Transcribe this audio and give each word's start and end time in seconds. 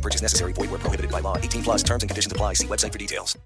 No 0.00 0.02
purchase 0.02 0.22
necessary. 0.22 0.54
Void 0.54 0.70
where 0.70 0.78
prohibited 0.78 1.12
by 1.12 1.20
law. 1.20 1.36
18 1.36 1.62
plus 1.62 1.82
terms 1.82 2.02
and 2.02 2.08
conditions 2.08 2.32
apply. 2.32 2.54
See 2.54 2.66
website 2.66 2.90
for 2.90 2.98
details. 2.98 3.36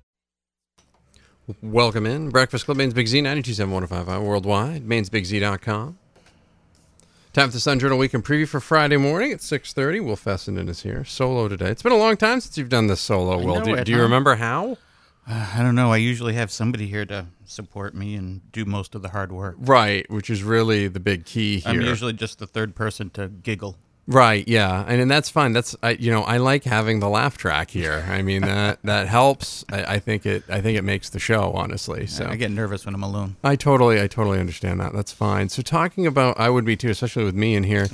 Welcome 1.60 2.06
in. 2.06 2.30
Breakfast 2.30 2.64
Club, 2.64 2.78
Maine's 2.78 2.94
Big 2.94 3.08
Z, 3.08 3.20
927 3.20 4.24
worldwide, 4.24 4.86
mainsbigz.com. 4.86 5.98
Time 7.32 7.48
for 7.48 7.52
the 7.52 7.60
Sun 7.60 7.80
Journal 7.80 7.98
Weekend 7.98 8.24
Preview 8.24 8.48
for 8.48 8.60
Friday 8.60 8.96
morning 8.96 9.32
at 9.32 9.40
6.30. 9.40 10.04
Will 10.04 10.14
Fessenden 10.14 10.68
is 10.68 10.82
here, 10.84 11.04
solo 11.04 11.48
today. 11.48 11.70
It's 11.70 11.82
been 11.82 11.92
a 11.92 11.96
long 11.96 12.16
time 12.16 12.40
since 12.40 12.56
you've 12.56 12.68
done 12.68 12.86
this 12.86 13.00
solo, 13.00 13.44
Will. 13.44 13.60
Do, 13.60 13.74
it, 13.74 13.84
do 13.84 13.92
you 13.92 13.98
huh? 13.98 14.04
remember 14.04 14.36
how? 14.36 14.78
Uh, 15.28 15.52
I 15.54 15.62
don't 15.62 15.74
know. 15.74 15.92
I 15.92 15.96
usually 15.96 16.34
have 16.34 16.52
somebody 16.52 16.86
here 16.86 17.04
to 17.06 17.26
support 17.44 17.94
me 17.94 18.14
and 18.14 18.40
do 18.52 18.64
most 18.64 18.94
of 18.94 19.02
the 19.02 19.08
hard 19.08 19.32
work. 19.32 19.56
Right, 19.58 20.08
which 20.08 20.30
is 20.30 20.44
really 20.44 20.86
the 20.86 21.00
big 21.00 21.26
key 21.26 21.58
here. 21.58 21.72
I'm 21.72 21.80
usually 21.80 22.12
just 22.12 22.38
the 22.38 22.46
third 22.46 22.74
person 22.74 23.10
to 23.10 23.28
giggle. 23.28 23.76
Right, 24.06 24.46
yeah, 24.46 24.84
and, 24.86 25.00
and 25.00 25.10
that's 25.10 25.30
fine. 25.30 25.52
That's 25.52 25.74
I, 25.82 25.90
you 25.92 26.10
know 26.10 26.22
I 26.22 26.36
like 26.36 26.64
having 26.64 27.00
the 27.00 27.08
laugh 27.08 27.38
track 27.38 27.70
here. 27.70 28.04
I 28.08 28.20
mean 28.20 28.42
that 28.42 28.78
that 28.84 29.06
helps. 29.08 29.64
I, 29.72 29.94
I 29.94 29.98
think 29.98 30.26
it 30.26 30.44
I 30.48 30.60
think 30.60 30.76
it 30.78 30.82
makes 30.82 31.08
the 31.08 31.18
show 31.18 31.52
honestly. 31.52 32.06
So 32.06 32.26
I 32.26 32.36
get 32.36 32.50
nervous 32.50 32.84
when 32.84 32.94
I'm 32.94 33.02
alone. 33.02 33.36
I 33.42 33.56
totally 33.56 34.00
I 34.00 34.06
totally 34.06 34.40
understand 34.40 34.80
that. 34.80 34.92
That's 34.92 35.12
fine. 35.12 35.48
So 35.48 35.62
talking 35.62 36.06
about 36.06 36.38
I 36.38 36.50
would 36.50 36.66
be 36.66 36.76
too, 36.76 36.90
especially 36.90 37.24
with 37.24 37.34
me 37.34 37.54
in 37.54 37.64
here. 37.64 37.88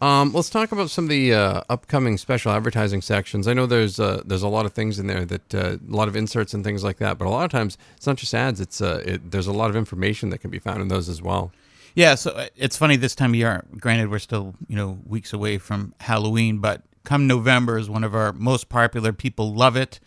Um, 0.00 0.32
let's 0.32 0.50
talk 0.50 0.72
about 0.72 0.90
some 0.90 1.04
of 1.04 1.10
the 1.10 1.32
uh, 1.32 1.62
upcoming 1.70 2.18
special 2.18 2.50
advertising 2.50 3.02
sections. 3.02 3.46
I 3.46 3.52
know 3.52 3.66
there's 3.66 4.00
uh, 4.00 4.20
there's 4.26 4.42
a 4.42 4.48
lot 4.48 4.66
of 4.66 4.72
things 4.72 4.98
in 4.98 5.06
there 5.06 5.24
that 5.24 5.54
uh, 5.54 5.76
a 5.76 5.78
lot 5.86 6.08
of 6.08 6.16
inserts 6.16 6.54
and 6.54 6.64
things 6.64 6.82
like 6.82 6.96
that. 6.98 7.18
But 7.18 7.28
a 7.28 7.30
lot 7.30 7.44
of 7.44 7.52
times 7.52 7.78
it's 7.96 8.06
not 8.08 8.16
just 8.16 8.34
ads. 8.34 8.60
It's 8.60 8.80
uh, 8.80 9.00
it, 9.06 9.30
there's 9.30 9.46
a 9.46 9.52
lot 9.52 9.70
of 9.70 9.76
information 9.76 10.30
that 10.30 10.38
can 10.38 10.50
be 10.50 10.58
found 10.58 10.82
in 10.82 10.88
those 10.88 11.08
as 11.08 11.22
well. 11.22 11.52
Yeah, 11.94 12.14
so 12.14 12.32
uh, 12.32 12.46
it's 12.56 12.76
funny 12.76 12.96
this 12.96 13.14
time 13.14 13.30
of 13.30 13.36
year. 13.36 13.64
Granted, 13.78 14.10
we're 14.10 14.18
still 14.18 14.54
you 14.68 14.76
know 14.76 14.98
weeks 15.06 15.32
away 15.32 15.58
from 15.58 15.94
Halloween, 16.00 16.58
but 16.58 16.82
come 17.04 17.26
November 17.26 17.78
is 17.78 17.90
one 17.90 18.04
of 18.04 18.14
our 18.14 18.32
most 18.32 18.68
popular. 18.68 19.12
People 19.12 19.54
love 19.54 19.76
it. 19.76 20.00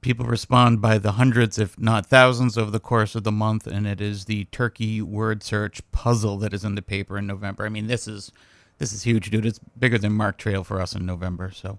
People 0.00 0.26
respond 0.26 0.80
by 0.80 0.98
the 0.98 1.12
hundreds, 1.12 1.58
if 1.58 1.78
not 1.78 2.06
thousands, 2.06 2.58
over 2.58 2.72
the 2.72 2.80
course 2.80 3.14
of 3.14 3.22
the 3.22 3.30
month, 3.30 3.68
and 3.68 3.86
it 3.86 4.00
is 4.00 4.24
the 4.24 4.44
turkey 4.46 5.00
word 5.00 5.44
search 5.44 5.80
puzzle 5.92 6.38
that 6.38 6.52
is 6.52 6.64
in 6.64 6.74
the 6.74 6.82
paper 6.82 7.16
in 7.16 7.28
November. 7.28 7.64
I 7.64 7.68
mean, 7.68 7.86
this 7.86 8.08
is 8.08 8.32
this 8.78 8.92
is 8.92 9.04
huge, 9.04 9.30
dude. 9.30 9.46
It's 9.46 9.60
bigger 9.78 9.98
than 9.98 10.12
Mark 10.12 10.38
Trail 10.38 10.64
for 10.64 10.80
us 10.80 10.96
in 10.96 11.06
November. 11.06 11.52
So, 11.52 11.78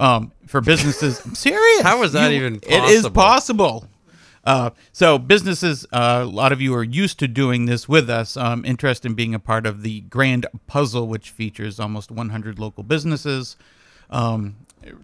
um, 0.00 0.32
for 0.48 0.60
businesses, 0.60 1.24
I'm 1.24 1.34
serious. 1.36 1.82
How 1.82 2.02
is 2.02 2.12
that 2.12 2.32
even 2.32 2.56
It 2.56 2.84
is 2.90 3.08
possible? 3.08 3.86
Uh, 4.44 4.70
so 4.92 5.18
businesses, 5.18 5.86
uh, 5.92 6.20
a 6.22 6.24
lot 6.24 6.52
of 6.52 6.60
you 6.60 6.74
are 6.74 6.84
used 6.84 7.18
to 7.18 7.28
doing 7.28 7.66
this 7.66 7.88
with 7.88 8.08
us. 8.08 8.36
Um, 8.36 8.64
interested 8.64 9.08
in 9.08 9.14
being 9.14 9.34
a 9.34 9.38
part 9.38 9.66
of 9.66 9.82
the 9.82 10.00
Grand 10.02 10.46
Puzzle, 10.66 11.06
which 11.06 11.30
features 11.30 11.78
almost 11.78 12.10
100 12.10 12.58
local 12.58 12.82
businesses. 12.82 13.56
Um, 14.08 14.56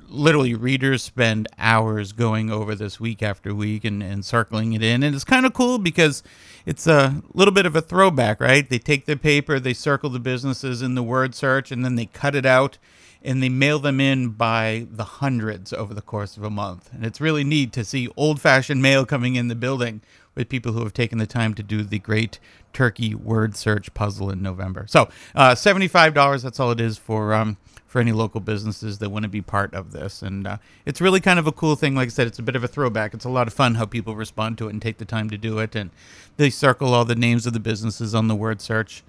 literally, 0.09 0.55
readers 0.55 1.03
spend 1.03 1.48
hours 1.59 2.12
going 2.12 2.51
over 2.51 2.75
this 2.75 2.98
week 2.98 3.23
after 3.23 3.55
week 3.55 3.84
and, 3.84 4.03
and 4.03 4.25
circling 4.25 4.73
it 4.73 4.83
in, 4.83 5.03
and 5.03 5.14
it's 5.14 5.25
kind 5.25 5.45
of 5.45 5.53
cool 5.53 5.79
because 5.79 6.23
it's 6.64 6.87
a 6.87 7.23
little 7.34 7.53
bit 7.53 7.67
of 7.67 7.77
a 7.77 7.83
throwback, 7.83 8.41
right? 8.41 8.69
They 8.69 8.79
take 8.79 9.05
the 9.05 9.17
paper, 9.17 9.61
they 9.61 9.75
circle 9.75 10.11
the 10.11 10.19
businesses 10.19 10.83
in 10.83 10.95
the 10.95 11.03
word 11.03 11.34
search, 11.34 11.70
and 11.70 11.85
then 11.85 11.95
they 11.95 12.07
cut 12.07 12.35
it 12.35 12.47
out 12.47 12.79
and 13.27 13.42
they 13.42 13.48
mail 13.48 13.79
them 13.79 14.01
in 14.01 14.31
by 14.31 14.87
the 14.91 15.05
hundreds 15.05 15.73
over 15.73 15.92
the 15.92 16.01
course 16.01 16.37
of 16.37 16.45
a 16.45 16.51
month. 16.51 16.89
And 16.92 17.05
it's 17.05 17.20
really 17.20 17.45
neat 17.45 17.73
to 17.73 17.85
see 17.85 18.09
old 18.17 18.41
fashioned 18.41 18.81
mail 18.81 19.05
coming 19.05 19.35
in 19.35 19.48
the 19.48 19.57
building 19.57 20.01
with 20.35 20.48
people 20.48 20.73
who 20.73 20.85
have 20.85 20.95
taken 20.95 21.19
the 21.19 21.27
time 21.27 21.53
to 21.55 21.63
do 21.63 21.83
the 21.83 21.98
great 21.98 22.39
turkey 22.73 23.15
word 23.15 23.57
search 23.57 23.92
puzzle 23.95 24.31
in 24.31 24.42
November. 24.42 24.86
So, 24.89 25.09
uh, 25.35 25.55
$75, 25.55 26.42
that's 26.42 26.61
all 26.61 26.70
it 26.70 26.81
is 26.81 26.97
for. 26.97 27.35
Um, 27.35 27.59
for 27.86 28.01
any 28.01 28.13
local 28.13 28.41
businesses 28.41 28.98
that 28.98 29.09
want 29.09 29.23
to 29.23 29.29
be 29.29 29.41
part 29.41 29.73
of 29.73 29.92
this. 29.92 30.20
And 30.20 30.47
uh, 30.47 30.59
it's 30.85 31.01
really 31.01 31.20
kind 31.20 31.39
of 31.39 31.47
a 31.47 31.53
cool 31.53 31.77
thing. 31.77 31.95
Like 31.95 32.09
I 32.09 32.11
said, 32.11 32.27
it's 32.27 32.39
a 32.39 32.42
bit 32.42 32.57
of 32.57 32.63
a 32.63 32.69
throwback. 32.69 33.15
It's 33.15 33.25
a 33.25 33.31
lot 33.31 33.47
of 33.47 33.55
fun 33.55 33.77
how 33.77 33.86
people 33.86 34.15
respond 34.17 34.59
to 34.59 34.67
it 34.67 34.73
and 34.73 34.83
take 34.83 34.98
the 34.98 35.07
time 35.07 35.31
to 35.31 35.39
do 35.39 35.61
it. 35.61 35.75
And 35.75 35.91
they 36.36 36.51
circle 36.51 36.92
all 36.92 37.07
the 37.07 37.15
names 37.15 37.47
of 37.47 37.55
the 37.55 37.61
businesses 37.61 38.15
on 38.15 38.29
the 38.29 38.35
word 38.35 38.61
search 38.61 39.03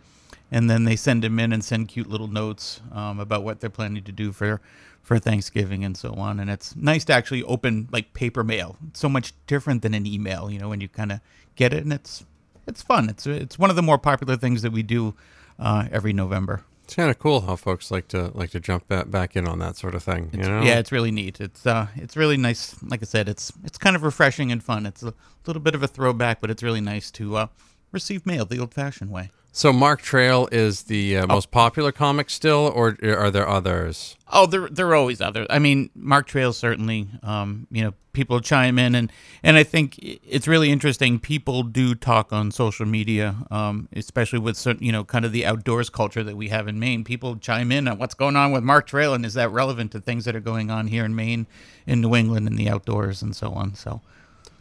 and 0.52 0.70
then 0.70 0.86
they 0.86 0.96
send 0.96 1.24
them 1.24 1.40
in 1.40 1.54
and 1.54 1.64
send 1.64 1.88
cute 1.88 2.08
little 2.08 2.28
notes 2.28 2.82
um, 2.92 3.20
about 3.20 3.44
what 3.44 3.60
they're 3.60 3.70
planning 3.70 4.04
to 4.04 4.12
do 4.12 4.32
for 4.32 4.62
for 5.02 5.20
Thanksgiving 5.20 5.86
and 5.86 5.96
so 5.96 6.14
on. 6.16 6.40
And 6.40 6.50
it's 6.50 6.76
nice 6.76 7.06
to 7.06 7.14
actually 7.14 7.42
open 7.44 7.88
like 7.92 8.14
paper 8.14 8.44
mail. 8.44 8.76
It's 8.90 9.00
so 9.00 9.08
much 9.08 9.34
different 9.48 9.82
than 9.82 9.94
an 9.94 10.06
email, 10.06 10.52
you 10.52 10.60
know, 10.60 10.68
when 10.68 10.82
you 10.82 10.90
kind 10.90 11.12
of 11.12 11.22
get 11.56 11.74
it, 11.74 11.84
and 11.84 11.94
it's 11.94 12.26
it's 12.68 12.82
fun. 12.82 13.10
It's 13.10 13.26
it's 13.26 13.58
one 13.58 13.70
of 13.70 13.76
the 13.76 13.82
more 13.82 13.98
popular 13.98 14.36
things 14.36 14.62
that 14.62 14.72
we 14.72 14.84
do 14.84 15.16
uh, 15.60 15.88
every 15.92 16.14
November. 16.14 16.64
It's 16.84 16.96
kind 16.96 17.10
of 17.10 17.20
cool 17.20 17.42
how 17.42 17.58
folks 17.58 17.92
like 17.92 18.08
to 18.10 18.32
like 18.34 18.52
to 18.52 18.62
jump 18.62 18.88
back, 18.88 19.12
back 19.12 19.36
in 19.36 19.46
on 19.46 19.60
that 19.60 19.76
sort 19.76 19.94
of 19.94 20.04
thing. 20.04 20.30
You 20.32 20.44
know? 20.44 20.62
Yeah, 20.62 20.80
it's 20.80 20.92
really 20.92 21.12
neat. 21.12 21.42
It's 21.42 21.66
uh, 21.66 21.88
it's 21.96 22.16
really 22.16 22.38
nice. 22.38 22.82
Like 22.82 23.02
I 23.02 23.06
said, 23.06 23.28
it's 23.28 23.52
it's 23.66 23.78
kind 23.78 23.96
of 23.98 24.04
refreshing 24.04 24.52
and 24.54 24.64
fun. 24.64 24.86
It's 24.86 25.04
a 25.04 25.14
little 25.46 25.62
bit 25.62 25.76
of 25.76 25.84
a 25.84 25.88
throwback, 25.88 26.40
but 26.40 26.50
it's 26.50 26.64
really 26.64 26.80
nice 26.80 27.12
to 27.12 27.36
uh, 27.36 27.48
receive 27.92 28.26
mail 28.26 28.46
the 28.46 28.60
old-fashioned 28.60 29.12
way. 29.12 29.32
So 29.52 29.74
Mark 29.74 30.02
Trail 30.04 30.48
is 30.52 30.84
the 30.84 31.18
uh, 31.18 31.24
Oh. 31.24 31.34
most 31.34 31.50
popular 31.50 31.92
comic 31.92 32.30
still, 32.30 32.72
or 32.76 32.96
are 33.04 33.32
there 33.32 33.48
others? 33.50 34.16
Oh, 34.32 34.46
there 34.46 34.68
there 34.70 34.88
are 34.90 34.96
always 34.96 35.20
others. 35.20 35.48
I 35.50 35.58
mean, 35.58 35.90
Mark 35.96 36.28
Trail 36.28 36.54
certainly. 36.54 37.08
Um, 37.24 37.66
you 37.72 37.84
know, 37.84 37.94
people 38.14 38.40
chime 38.40 38.78
in, 38.78 38.94
and 38.94 39.12
and 39.42 39.58
I 39.58 39.64
think 39.64 39.98
it's 40.00 40.48
really 40.48 40.70
interesting. 40.72 41.18
People 41.18 41.64
do 41.64 41.96
talk 41.96 42.32
on 42.32 42.52
social 42.52 42.86
media, 42.86 43.36
um, 43.50 43.88
especially 43.94 44.38
with 44.38 44.58
certain, 44.58 44.84
you 44.86 44.92
know, 44.92 45.04
kind 45.04 45.26
of 45.26 45.32
the 45.32 45.44
outdoors 45.44 45.90
culture 45.90 46.24
that 46.24 46.38
we 46.38 46.50
have 46.50 46.68
in 46.68 46.78
Maine. 46.78 47.04
People 47.04 47.36
chime 47.38 47.72
in 47.72 47.88
on 47.88 47.98
what's 47.98 48.14
going 48.14 48.36
on 48.36 48.52
with 48.52 48.64
Mark 48.64 48.86
Trail, 48.86 49.16
and 49.16 49.26
is 49.26 49.34
that 49.34 49.50
relevant 49.50 49.92
to 49.94 50.00
things 50.00 50.26
that 50.26 50.36
are 50.36 50.40
going 50.40 50.70
on 50.70 50.86
here 50.86 51.04
in 51.04 51.16
Maine, 51.16 51.48
in 51.88 52.00
New 52.02 52.14
England, 52.16 52.46
in 52.48 52.58
the 52.58 52.70
outdoors, 52.70 53.24
and 53.24 53.36
so 53.36 53.54
on. 53.54 53.74
So. 53.74 54.02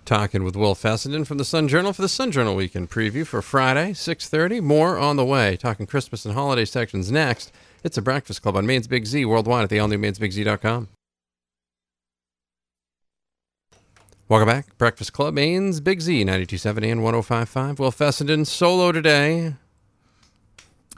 Talking 0.06 0.44
with 0.44 0.54
Will 0.54 0.76
Fessenden 0.76 1.24
from 1.24 1.36
the 1.36 1.44
Sun 1.44 1.66
Journal 1.66 1.92
for 1.92 2.00
the 2.00 2.08
Sun 2.08 2.30
Journal 2.30 2.54
Weekend 2.54 2.88
Preview 2.88 3.26
for 3.26 3.42
Friday, 3.42 3.90
6.30. 3.90 4.62
More 4.62 4.96
on 4.96 5.16
the 5.16 5.24
way. 5.24 5.56
Talking 5.56 5.84
Christmas 5.84 6.24
and 6.24 6.32
holiday 6.32 6.64
sections 6.64 7.10
next. 7.10 7.50
It's 7.82 7.98
a 7.98 8.02
Breakfast 8.02 8.40
Club 8.40 8.56
on 8.56 8.66
Maine's 8.66 8.86
Big 8.86 9.04
Z 9.04 9.24
worldwide 9.24 9.64
at 9.64 9.68
the 9.68 9.80
all-new 9.80 9.98
mainsbigz.com. 9.98 10.88
Welcome 14.28 14.48
back. 14.48 14.78
Breakfast 14.78 15.12
Club, 15.12 15.34
Maine's 15.34 15.80
Big 15.80 16.00
Z, 16.00 16.24
92.7 16.24 16.88
and 16.88 17.00
105.5. 17.00 17.80
Will 17.80 17.90
Fessenden 17.90 18.44
solo 18.44 18.92
today. 18.92 19.54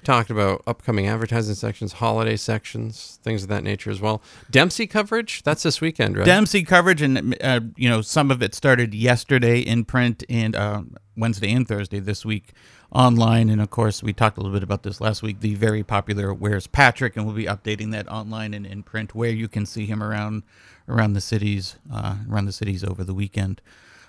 Talked 0.05 0.31
about 0.31 0.63
upcoming 0.67 1.07
advertising 1.07 1.55
sections, 1.55 1.95
holiday 1.95 2.37
sections, 2.37 3.19
things 3.23 3.43
of 3.43 3.49
that 3.49 3.63
nature 3.63 3.91
as 3.91 4.01
well. 4.01 4.23
Dempsey 4.51 4.87
coverage, 4.87 5.43
that's 5.43 5.63
this 5.63 5.81
weekend, 5.81 6.17
right? 6.17 6.25
Dempsey 6.25 6.63
coverage, 6.63 7.03
and 7.03 7.37
uh, 7.43 7.61
you 7.77 7.89
know 7.89 8.01
some 8.01 8.31
of 8.31 8.43
it 8.43 8.55
started 8.55 8.95
yesterday 8.95 9.61
in 9.61 9.85
print 9.85 10.25
and 10.29 10.57
uh, 10.57 10.83
Wednesday 11.17 11.53
and 11.53 11.67
Thursday 11.67 11.99
this 11.99 12.25
week 12.25 12.53
online. 12.93 13.51
And 13.51 13.61
of 13.61 13.71
course, 13.71 14.03
we 14.03 14.13
talked 14.13 14.39
a 14.39 14.41
little 14.41 14.55
bit 14.55 14.63
about 14.63 14.83
this 14.83 15.01
last 15.01 15.23
week. 15.23 15.41
The 15.41 15.55
very 15.55 15.83
popular 15.83 16.33
"Where's 16.33 16.67
Patrick," 16.67 17.17
and 17.17 17.27
we'll 17.27 17.35
be 17.35 17.45
updating 17.47 17.91
that 17.93 18.09
online 18.09 18.55
and 18.55 18.65
in 18.65 18.83
print, 18.83 19.15
where 19.15 19.31
you 19.31 19.49
can 19.49 19.67
see 19.67 19.87
him 19.87 20.03
around 20.03 20.45
around 20.89 21.13
the 21.13 21.21
cities, 21.21 21.77
uh, 21.93 22.17
around 22.31 22.47
the 22.47 22.53
cities 22.53 22.83
over 22.85 23.05
the 23.05 23.15
weekend. 23.15 23.61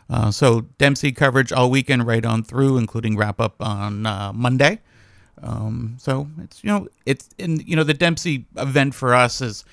Uh, 0.10 0.32
so 0.32 0.62
Dempsey 0.78 1.12
coverage 1.12 1.52
all 1.52 1.70
weekend, 1.70 2.08
right 2.08 2.26
on 2.26 2.44
through, 2.44 2.78
including 2.78 3.18
wrap 3.18 3.40
up 3.40 3.62
on 3.62 4.06
uh, 4.06 4.32
Monday. 4.34 4.82
Um, 5.42 5.96
so 6.00 6.28
it's 6.42 6.64
you 6.64 6.70
know 6.70 6.88
it's 7.06 7.30
and 7.40 7.66
you 7.68 7.76
know 7.76 7.84
the 7.84 7.94
Dempsey 7.94 8.46
event 8.58 8.96
for 8.96 9.14
us 9.14 9.42
is 9.42 9.66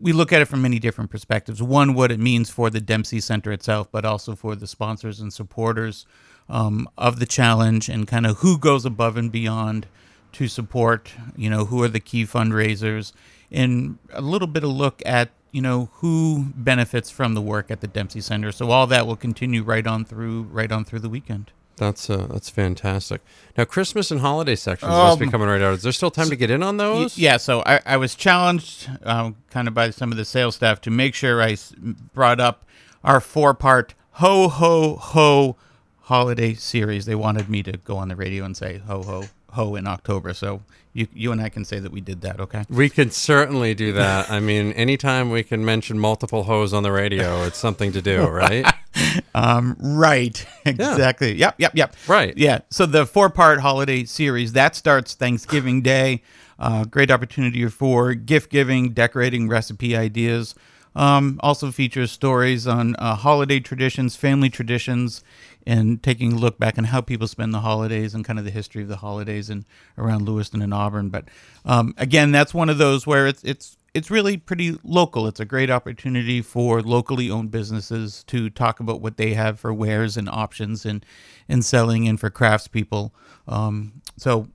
we 0.00 0.12
look 0.12 0.32
at 0.32 0.40
it 0.40 0.46
from 0.46 0.62
many 0.62 0.78
different 0.78 1.10
perspectives. 1.10 1.62
One, 1.62 1.94
what 1.94 2.10
it 2.10 2.18
means 2.18 2.50
for 2.50 2.70
the 2.70 2.80
Dempsey 2.80 3.20
Center 3.20 3.52
itself, 3.52 3.88
but 3.92 4.04
also 4.04 4.34
for 4.34 4.56
the 4.56 4.66
sponsors 4.66 5.20
and 5.20 5.32
supporters 5.32 6.06
um, 6.48 6.88
of 6.96 7.18
the 7.18 7.26
challenge, 7.26 7.88
and 7.88 8.06
kind 8.06 8.26
of 8.26 8.38
who 8.38 8.58
goes 8.58 8.84
above 8.84 9.16
and 9.16 9.30
beyond 9.30 9.86
to 10.32 10.48
support. 10.48 11.12
You 11.36 11.50
know, 11.50 11.64
who 11.66 11.82
are 11.82 11.88
the 11.88 12.00
key 12.00 12.24
fundraisers, 12.24 13.12
and 13.50 13.98
a 14.12 14.20
little 14.20 14.48
bit 14.48 14.64
of 14.64 14.70
look 14.70 15.02
at 15.06 15.30
you 15.52 15.62
know 15.62 15.90
who 15.94 16.46
benefits 16.54 17.10
from 17.10 17.34
the 17.34 17.42
work 17.42 17.70
at 17.70 17.80
the 17.80 17.88
Dempsey 17.88 18.20
Center. 18.20 18.52
So 18.52 18.70
all 18.70 18.86
that 18.88 19.06
will 19.06 19.16
continue 19.16 19.62
right 19.62 19.86
on 19.86 20.04
through 20.04 20.44
right 20.44 20.72
on 20.72 20.84
through 20.84 21.00
the 21.00 21.10
weekend. 21.10 21.52
That's 21.78 22.10
uh, 22.10 22.26
that's 22.30 22.50
fantastic. 22.50 23.20
Now, 23.56 23.64
Christmas 23.64 24.10
and 24.10 24.20
holiday 24.20 24.54
sections 24.56 24.90
must 24.90 25.18
be 25.18 25.24
Um, 25.26 25.30
coming 25.32 25.48
right 25.48 25.60
out. 25.62 25.74
Is 25.74 25.82
there 25.82 25.92
still 25.92 26.10
time 26.10 26.28
to 26.30 26.36
get 26.36 26.50
in 26.50 26.62
on 26.62 26.76
Y- 26.76 26.84
those? 26.84 27.16
Yeah, 27.18 27.36
so 27.38 27.62
I, 27.66 27.80
I 27.86 27.96
was 27.96 28.14
challenged 28.14 28.88
um, 29.04 29.36
kind 29.50 29.66
of 29.68 29.74
by 29.74 29.90
some 29.90 30.10
of 30.12 30.18
the 30.18 30.24
sales 30.24 30.56
staff 30.56 30.80
to 30.82 30.90
make 30.90 31.14
sure 31.14 31.40
I 31.42 31.52
s- 31.52 31.72
brought 32.14 32.40
up 32.40 32.64
our 33.02 33.20
four 33.20 33.54
part 33.54 33.94
Ho 34.12 34.48
Ho 34.48 34.96
Ho 34.96 35.56
holiday 36.02 36.54
series. 36.54 37.06
They 37.06 37.14
wanted 37.14 37.48
me 37.48 37.62
to 37.62 37.72
go 37.72 37.96
on 37.96 38.08
the 38.08 38.16
radio 38.16 38.44
and 38.44 38.56
say 38.56 38.78
Ho 38.86 39.02
Ho 39.02 39.24
Ho 39.52 39.74
in 39.76 39.86
October. 39.86 40.34
So 40.34 40.62
you 40.92 41.06
you 41.14 41.32
and 41.32 41.40
I 41.40 41.48
can 41.48 41.64
say 41.64 41.78
that 41.78 41.92
we 41.92 42.00
did 42.00 42.22
that, 42.22 42.40
okay? 42.40 42.64
We 42.68 42.88
could 42.88 43.12
certainly 43.12 43.74
do 43.74 43.92
that. 43.92 44.30
I 44.30 44.40
mean, 44.40 44.72
anytime 44.72 45.30
we 45.30 45.42
can 45.42 45.64
mention 45.64 45.98
multiple 45.98 46.44
hoes 46.44 46.72
on 46.72 46.82
the 46.82 46.92
radio, 46.92 47.42
it's 47.44 47.58
something 47.58 47.92
to 47.92 48.02
do, 48.02 48.26
right? 48.26 48.64
Um, 49.34 49.76
right. 49.78 50.44
exactly. 50.66 51.34
Yep, 51.34 51.56
yep, 51.58 51.72
yep. 51.74 51.94
Right. 52.08 52.36
Yeah. 52.36 52.60
So 52.70 52.86
the 52.86 53.06
four 53.06 53.30
part 53.30 53.60
holiday 53.60 54.04
series 54.04 54.52
that 54.54 54.74
starts 54.74 55.14
Thanksgiving 55.14 55.80
Day. 55.80 56.22
Uh, 56.58 56.84
great 56.84 57.10
opportunity 57.10 57.64
for 57.68 58.14
gift 58.14 58.50
giving, 58.50 58.90
decorating, 58.90 59.48
recipe 59.48 59.96
ideas. 59.96 60.56
Um, 60.96 61.38
also 61.42 61.70
features 61.70 62.10
stories 62.10 62.66
on 62.66 62.96
uh, 62.96 63.14
holiday 63.14 63.60
traditions, 63.60 64.16
family 64.16 64.50
traditions, 64.50 65.22
and 65.64 66.02
taking 66.02 66.32
a 66.32 66.36
look 66.36 66.58
back 66.58 66.76
on 66.76 66.84
how 66.84 67.00
people 67.00 67.28
spend 67.28 67.54
the 67.54 67.60
holidays 67.60 68.14
and 68.14 68.24
kind 68.24 68.38
of 68.38 68.44
the 68.44 68.50
history 68.50 68.82
of 68.82 68.88
the 68.88 68.96
holidays 68.96 69.48
and 69.50 69.64
around 69.96 70.26
Lewiston 70.26 70.62
and 70.62 70.74
Auburn. 70.74 71.10
But 71.10 71.26
um, 71.64 71.94
again, 71.98 72.32
that's 72.32 72.52
one 72.52 72.68
of 72.68 72.78
those 72.78 73.06
where 73.06 73.28
it's 73.28 73.44
it's 73.44 73.76
it's 73.94 74.10
really 74.10 74.36
pretty 74.36 74.78
local. 74.84 75.26
It's 75.26 75.40
a 75.40 75.44
great 75.44 75.70
opportunity 75.70 76.42
for 76.42 76.82
locally 76.82 77.30
owned 77.30 77.50
businesses 77.50 78.22
to 78.24 78.50
talk 78.50 78.80
about 78.80 79.00
what 79.00 79.16
they 79.16 79.34
have 79.34 79.58
for 79.58 79.72
wares 79.72 80.16
and 80.16 80.28
options 80.28 80.84
and 80.84 81.04
and 81.48 81.64
selling 81.64 82.06
and 82.08 82.20
for 82.20 82.30
craftspeople. 82.30 83.10
Um, 83.46 84.02
so 84.16 84.48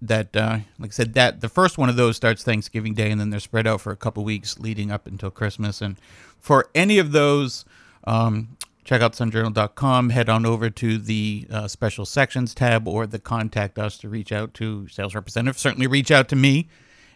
that 0.00 0.36
uh, 0.36 0.58
like 0.78 0.90
I 0.90 0.92
said 0.92 1.14
that 1.14 1.40
the 1.40 1.48
first 1.48 1.78
one 1.78 1.88
of 1.88 1.96
those 1.96 2.16
starts 2.16 2.42
Thanksgiving 2.42 2.94
Day 2.94 3.10
and 3.10 3.20
then 3.20 3.30
they're 3.30 3.40
spread 3.40 3.66
out 3.66 3.80
for 3.80 3.92
a 3.92 3.96
couple 3.96 4.24
weeks 4.24 4.58
leading 4.58 4.90
up 4.90 5.06
until 5.06 5.30
Christmas. 5.30 5.80
And 5.80 5.96
for 6.38 6.68
any 6.74 6.98
of 6.98 7.12
those, 7.12 7.64
um, 8.04 8.56
check 8.84 9.02
out 9.02 9.12
sunjournal.com. 9.12 10.10
Head 10.10 10.28
on 10.28 10.46
over 10.46 10.70
to 10.70 10.98
the 10.98 11.46
uh, 11.50 11.68
special 11.68 12.06
sections 12.06 12.54
tab 12.54 12.88
or 12.88 13.06
the 13.06 13.18
contact 13.18 13.78
us 13.78 13.98
to 13.98 14.08
reach 14.08 14.32
out 14.32 14.54
to 14.54 14.88
sales 14.88 15.14
representative. 15.14 15.58
Certainly 15.58 15.88
reach 15.88 16.10
out 16.10 16.28
to 16.28 16.36
me, 16.36 16.68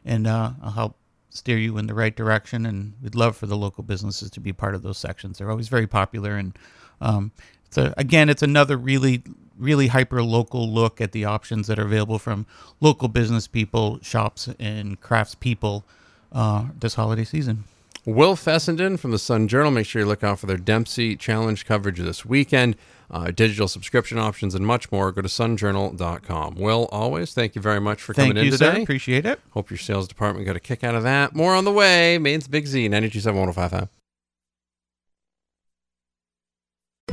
and 0.04 0.26
uh, 0.26 0.52
I'll 0.62 0.72
help 0.72 0.96
steer 1.32 1.58
you 1.58 1.78
in 1.78 1.86
the 1.86 1.94
right 1.94 2.14
direction. 2.14 2.66
And 2.66 2.94
we'd 3.02 3.14
love 3.14 3.36
for 3.36 3.46
the 3.46 3.56
local 3.56 3.82
businesses 3.82 4.30
to 4.32 4.40
be 4.40 4.52
part 4.52 4.74
of 4.74 4.82
those 4.82 4.98
sections. 4.98 5.38
They're 5.38 5.50
always 5.50 5.68
very 5.68 5.86
popular, 5.86 6.36
and 6.36 6.56
um, 7.00 7.32
it's 7.66 7.78
a, 7.78 7.94
again, 7.96 8.28
it's 8.28 8.42
another 8.42 8.76
really 8.76 9.22
really 9.58 9.86
hyper 9.86 10.22
local 10.22 10.68
look 10.68 11.00
at 11.00 11.12
the 11.12 11.24
options 11.24 11.66
that 11.68 11.78
are 11.78 11.84
available 11.84 12.18
from 12.18 12.46
local 12.80 13.06
business 13.08 13.46
people, 13.46 13.98
shops, 14.02 14.48
and 14.58 15.00
crafts 15.00 15.34
people 15.34 15.84
uh, 16.32 16.66
this 16.78 16.94
holiday 16.94 17.24
season. 17.24 17.64
Will 18.04 18.34
Fessenden 18.34 18.96
from 18.96 19.12
the 19.12 19.18
Sun 19.18 19.46
Journal. 19.46 19.70
Make 19.70 19.86
sure 19.86 20.02
you 20.02 20.08
look 20.08 20.24
out 20.24 20.40
for 20.40 20.46
their 20.46 20.56
Dempsey 20.56 21.14
Challenge 21.16 21.64
coverage 21.64 21.98
this 21.98 22.24
weekend, 22.24 22.74
uh, 23.10 23.30
digital 23.30 23.68
subscription 23.68 24.18
options, 24.18 24.56
and 24.56 24.66
much 24.66 24.90
more. 24.90 25.12
Go 25.12 25.22
to 25.22 25.28
sunjournal.com. 25.28 26.56
Will, 26.56 26.88
always, 26.90 27.32
thank 27.32 27.54
you 27.54 27.62
very 27.62 27.80
much 27.80 28.02
for 28.02 28.12
Thank 28.12 28.32
coming 28.32 28.44
you, 28.44 28.50
in 28.50 28.58
sir. 28.58 28.72
today. 28.72 28.82
Appreciate 28.82 29.24
it. 29.24 29.38
Hope 29.50 29.70
your 29.70 29.78
sales 29.78 30.08
department 30.08 30.46
got 30.46 30.56
a 30.56 30.60
kick 30.60 30.82
out 30.82 30.96
of 30.96 31.04
that. 31.04 31.34
More 31.36 31.54
on 31.54 31.64
the 31.64 31.72
way. 31.72 32.18
Maine's 32.18 32.48
Big 32.48 32.66
Z, 32.66 32.88
927 32.88 33.88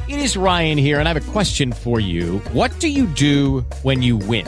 It 0.08 0.20
is 0.20 0.36
Ryan 0.36 0.80
here, 0.80 1.00
and 1.00 1.08
I 1.08 1.14
have 1.14 1.30
a 1.30 1.32
question 1.32 1.72
for 1.72 2.00
you. 2.00 2.40
What 2.52 2.80
do 2.80 2.88
you 2.88 3.06
do 3.06 3.62
when 3.84 4.02
you 4.02 4.18
win? 4.18 4.48